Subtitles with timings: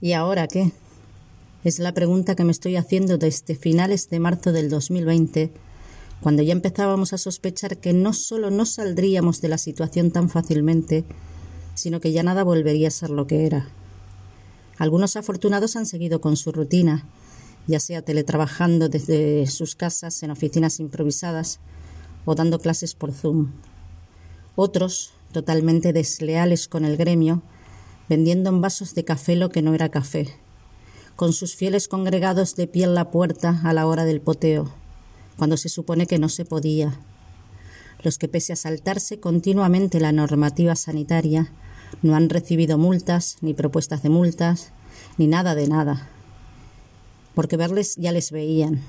[0.00, 0.70] ¿Y ahora qué?
[1.64, 5.50] Es la pregunta que me estoy haciendo desde finales de marzo del 2020,
[6.20, 11.04] cuando ya empezábamos a sospechar que no solo no saldríamos de la situación tan fácilmente,
[11.74, 13.68] sino que ya nada volvería a ser lo que era.
[14.78, 17.04] Algunos afortunados han seguido con su rutina,
[17.66, 21.58] ya sea teletrabajando desde sus casas en oficinas improvisadas
[22.24, 23.50] o dando clases por Zoom.
[24.54, 27.42] Otros, totalmente desleales con el gremio,
[28.08, 30.28] vendiendo en vasos de café lo que no era café,
[31.16, 34.72] con sus fieles congregados de pie en la puerta a la hora del poteo,
[35.36, 36.98] cuando se supone que no se podía.
[38.02, 41.52] Los que pese a saltarse continuamente la normativa sanitaria,
[42.02, 44.72] no han recibido multas, ni propuestas de multas,
[45.16, 46.08] ni nada de nada.
[47.34, 48.82] Porque verles ya les veían.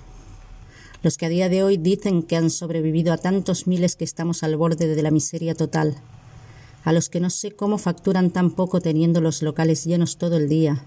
[1.02, 4.44] Los que a día de hoy dicen que han sobrevivido a tantos miles que estamos
[4.44, 5.96] al borde de la miseria total,
[6.84, 10.50] a los que no sé cómo facturan tan poco teniendo los locales llenos todo el
[10.50, 10.84] día,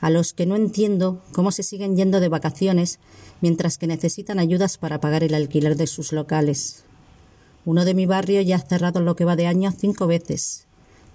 [0.00, 2.98] a los que no entiendo cómo se siguen yendo de vacaciones
[3.40, 6.84] mientras que necesitan ayudas para pagar el alquiler de sus locales.
[7.64, 10.66] Uno de mi barrio ya ha cerrado lo que va de año cinco veces.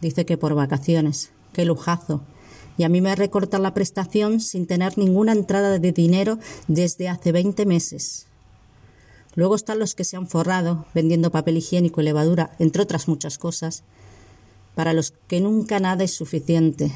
[0.02, 1.32] Dice que por vacaciones.
[1.54, 2.22] Qué lujazo.
[2.78, 7.32] Y a mí me recortan la prestación sin tener ninguna entrada de dinero desde hace
[7.32, 8.28] veinte meses.
[9.36, 13.38] Luego están los que se han forrado vendiendo papel higiénico y levadura, entre otras muchas
[13.38, 13.84] cosas,
[14.76, 16.92] para los que nunca nada es suficiente.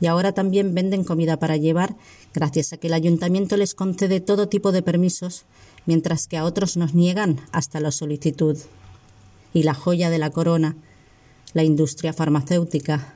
[0.00, 1.96] Y ahora también venden comida para llevar,
[2.32, 5.44] gracias a que el ayuntamiento les concede todo tipo de permisos,
[5.86, 8.56] mientras que a otros nos niegan hasta la solicitud.
[9.52, 10.76] Y la joya de la corona,
[11.54, 13.14] la industria farmacéutica,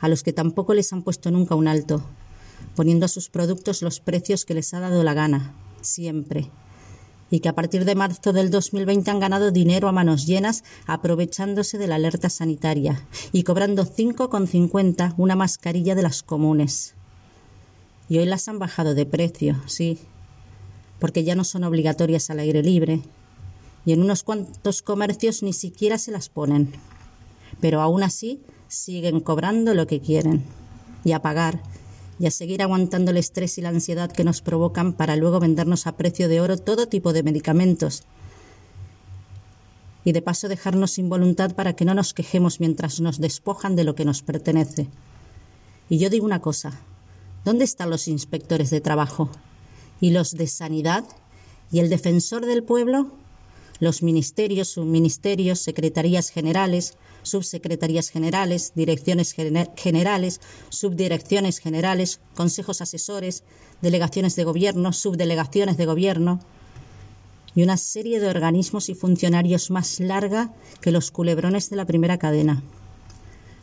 [0.00, 2.04] a los que tampoco les han puesto nunca un alto,
[2.76, 6.50] poniendo a sus productos los precios que les ha dado la gana, siempre
[7.30, 11.78] y que a partir de marzo del 2020 han ganado dinero a manos llenas aprovechándose
[11.78, 16.94] de la alerta sanitaria y cobrando 5,50 una mascarilla de las comunes.
[18.08, 19.98] Y hoy las han bajado de precio, sí,
[20.98, 23.00] porque ya no son obligatorias al aire libre
[23.86, 26.72] y en unos cuantos comercios ni siquiera se las ponen.
[27.60, 30.42] Pero aún así siguen cobrando lo que quieren
[31.04, 31.60] y a pagar
[32.18, 35.86] y a seguir aguantando el estrés y la ansiedad que nos provocan para luego vendernos
[35.86, 38.04] a precio de oro todo tipo de medicamentos.
[40.04, 43.84] Y de paso dejarnos sin voluntad para que no nos quejemos mientras nos despojan de
[43.84, 44.88] lo que nos pertenece.
[45.88, 46.80] Y yo digo una cosa,
[47.44, 49.30] ¿dónde están los inspectores de trabajo?
[50.00, 51.04] ¿Y los de sanidad?
[51.72, 53.10] ¿Y el defensor del pueblo?
[53.80, 59.34] Los ministerios, subministerios, secretarías generales, subsecretarías generales, direcciones
[59.76, 63.42] generales, subdirecciones generales, consejos asesores,
[63.82, 66.40] delegaciones de gobierno, subdelegaciones de gobierno
[67.54, 72.18] y una serie de organismos y funcionarios más larga que los culebrones de la primera
[72.18, 72.62] cadena.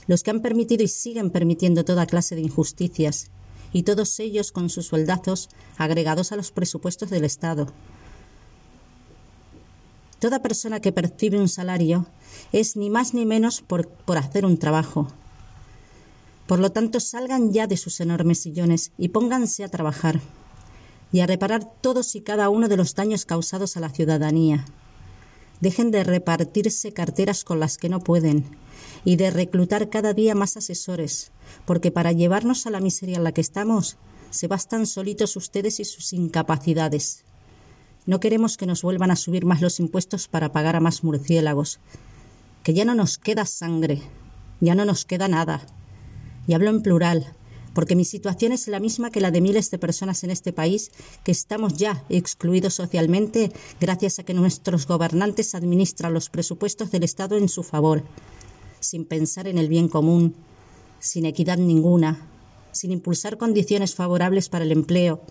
[0.07, 3.31] Los que han permitido y siguen permitiendo toda clase de injusticias,
[3.73, 7.67] y todos ellos con sus sueldazos agregados a los presupuestos del Estado,
[10.21, 12.05] Toda persona que percibe un salario
[12.51, 15.07] es ni más ni menos por, hacer un trabajo.
[16.45, 20.21] Por lo tanto, salgan ya de sus enormes sillones y pónganse a trabajar
[21.11, 24.65] y a reparar todos y cada uno de los daños causados a la ciudadanía.
[25.59, 28.45] Dejen de repartirse carteras con las que no pueden
[29.03, 31.31] y de reclutar cada día más asesores,
[31.65, 33.97] porque para llevarnos a la miseria en la que estamos,
[34.29, 37.23] se bastan solitos ustedes y sus incapacidades.
[38.06, 41.79] No queremos que nos vuelvan a subir más los impuestos para pagar a más murciélagos.
[42.63, 44.01] Que ya no nos queda sangre,
[44.59, 45.62] ya no nos queda nada.
[46.47, 47.35] Y hablo en plural,
[47.73, 50.91] porque mi situación es la misma que la de miles de personas en este país
[51.23, 57.38] que estamos ya excluidos socialmente gracias a que nuestros gobernantes administran los presupuestos del Estado
[57.38, 58.03] en su favor,
[58.79, 60.35] sin pensar en el bien común,
[61.00, 62.28] sin equidad ninguna,
[62.72, 65.22] sin impulsar condiciones favorables para el empleo,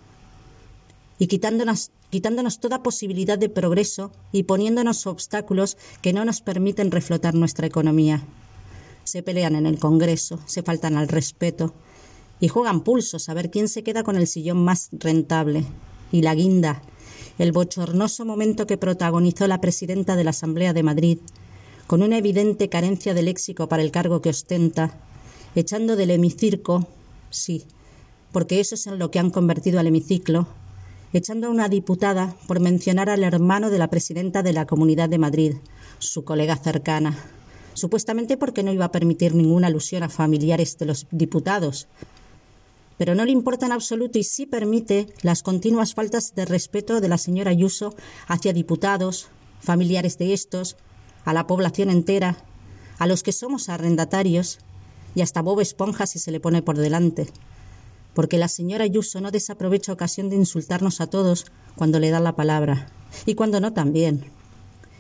[1.19, 7.35] y quitándonos, quitándonos toda posibilidad de progreso y poniéndonos obstáculos que no nos permiten reflotar
[7.35, 8.23] nuestra economía.
[9.05, 11.73] Se pelean en el Congreso, se faltan al respeto
[12.41, 15.65] y juegan pulsos a ver quién se queda con el sillón más rentable.
[16.13, 16.83] Y la guinda,
[17.39, 21.19] el bochornoso momento que protagonizó la presidenta de la Asamblea de Madrid,
[21.87, 24.99] con una evidente carencia de léxico para el cargo que ostenta,
[25.55, 26.87] echando del hemicirco,
[27.31, 27.65] sí,
[28.33, 30.49] porque eso es en lo que han convertido al hemiciclo,
[31.13, 35.19] echando a una diputada por mencionar al hermano de la presidenta de la Comunidad de
[35.19, 35.55] Madrid,
[35.99, 37.17] su colega cercana,
[37.75, 41.89] supuestamente porque no iba a permitir ninguna alusión a familiares de los diputados.
[42.97, 47.09] Pero no le importa en absoluto y sí permite las continuas faltas de respeto de
[47.09, 47.95] la señora Ayuso
[48.27, 49.29] hacia diputados,
[49.61, 50.77] familiares de estos,
[51.25, 52.45] a la población entera,
[52.99, 54.59] a los que somos arrendatarios
[55.15, 57.29] y hasta Bob Esponja si se le pone por delante.
[58.15, 61.47] Porque la señora Ayuso no desaprovecha ocasión de insultarnos a todos
[61.77, 62.89] cuando le da la palabra.
[63.27, 64.25] Y cuando no también.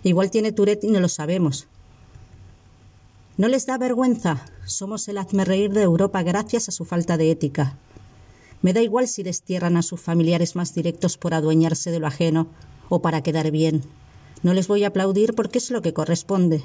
[0.02, 1.66] Igual tiene Tourette y no lo sabemos.
[3.36, 4.44] ¿No les da vergüenza?
[4.66, 7.78] Somos el reír de Europa gracias a su falta de ética.
[8.62, 12.48] Me da igual si destierran a sus familiares más directos por adueñarse de lo ajeno
[12.90, 13.82] o para quedar bien.
[14.42, 16.62] No les voy a aplaudir porque es lo que corresponde.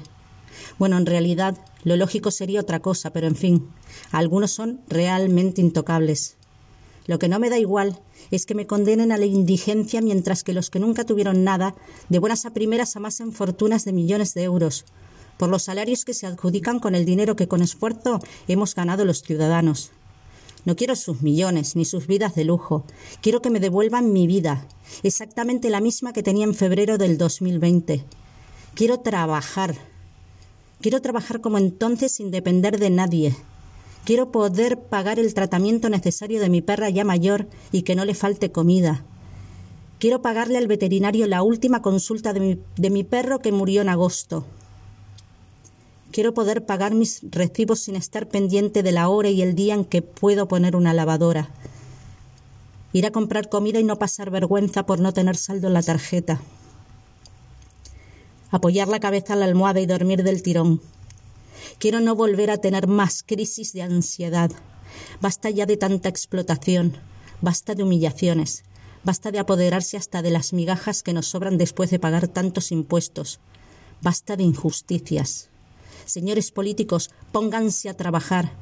[0.78, 3.68] Bueno, en realidad, lo lógico sería otra cosa, pero en fin,
[4.10, 6.36] algunos son realmente intocables.
[7.06, 8.00] Lo que no me da igual
[8.30, 11.74] es que me condenen a la indigencia mientras que los que nunca tuvieron nada,
[12.08, 14.84] de buenas a primeras amasen fortunas de millones de euros,
[15.38, 19.22] por los salarios que se adjudican con el dinero que con esfuerzo hemos ganado los
[19.22, 19.92] ciudadanos.
[20.64, 22.84] No quiero sus millones ni sus vidas de lujo.
[23.20, 24.66] Quiero que me devuelvan mi vida,
[25.04, 28.04] exactamente la misma que tenía en febrero del 2020.
[28.74, 29.76] Quiero trabajar.
[30.80, 33.36] Quiero trabajar como entonces sin depender de nadie.
[34.04, 38.14] Quiero poder pagar el tratamiento necesario de mi perra ya mayor y que no le
[38.14, 39.04] falte comida.
[39.98, 43.88] Quiero pagarle al veterinario la última consulta de mi, de mi perro que murió en
[43.88, 44.44] agosto.
[46.12, 49.84] Quiero poder pagar mis recibos sin estar pendiente de la hora y el día en
[49.84, 51.50] que puedo poner una lavadora.
[52.92, 56.40] Ir a comprar comida y no pasar vergüenza por no tener saldo en la tarjeta.
[58.56, 60.80] Apoyar la cabeza en la almohada y dormir del tirón.
[61.78, 64.50] Quiero no volver a tener más crisis de ansiedad.
[65.20, 66.96] Basta ya de tanta explotación.
[67.42, 68.64] Basta de humillaciones.
[69.04, 73.40] Basta de apoderarse hasta de las migajas que nos sobran después de pagar tantos impuestos.
[74.00, 75.50] Basta de injusticias.
[76.06, 78.52] Señores políticos, pónganse a trabajar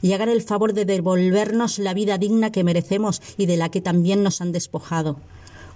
[0.00, 3.80] y hagan el favor de devolvernos la vida digna que merecemos y de la que
[3.80, 5.16] también nos han despojado.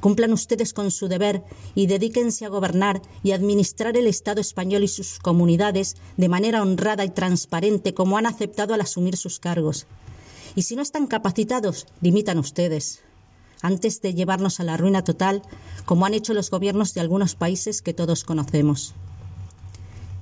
[0.04, 4.88] Cumplan ustedes con su deber y dedíquense a gobernar y administrar el Estado español y
[4.88, 9.86] sus comunidades de manera honrada y transparente como han aceptado al asumir sus cargos.
[10.54, 13.00] Y si no están capacitados, dimitan ustedes,
[13.62, 15.40] antes de llevarnos a la ruina total,
[15.86, 18.92] como han hecho los gobiernos de algunos países que todos conocemos.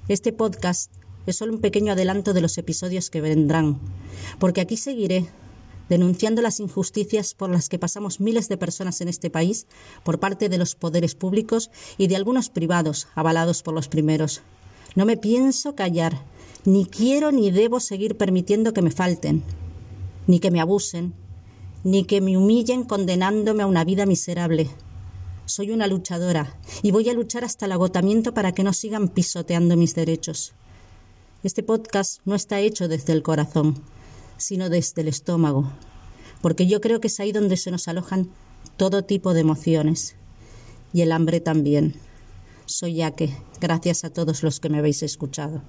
[0.06, 0.93] Este podcast
[1.26, 3.81] es solo un pequeño adelanto de los episodios que vendrán,
[4.38, 5.28] porque aquí seguiré
[5.93, 9.67] denunciando las injusticias por las que pasamos miles de personas en este país
[10.05, 14.41] por parte de los poderes públicos y de algunos privados, avalados por los primeros.
[14.94, 16.25] No me pienso callar,
[16.65, 19.43] ni quiero ni debo seguir permitiendo que me falten,
[20.27, 21.12] ni que me abusen,
[21.85, 24.71] ni que me humillen condenándome a una vida miserable.
[25.45, 29.77] Soy una luchadora y voy a luchar hasta el agotamiento para que no sigan pisoteando
[29.77, 30.55] mis derechos.
[31.43, 33.83] Este podcast no está hecho desde el corazón,
[34.43, 35.71] sino desde el estómago,
[36.41, 38.29] porque yo creo que es ahí donde se nos alojan
[38.77, 40.17] todo tipo de emociones
[40.93, 41.94] y el hambre también.
[42.67, 45.62] Soy Yaque, gracias a todos los que me habéis escuchado.